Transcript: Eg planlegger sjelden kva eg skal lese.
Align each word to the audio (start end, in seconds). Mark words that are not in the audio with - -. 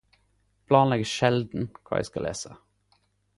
Eg 0.61 0.65
planlegger 0.71 1.09
sjelden 1.11 1.67
kva 1.85 2.01
eg 2.05 2.09
skal 2.09 2.27
lese. 2.29 2.57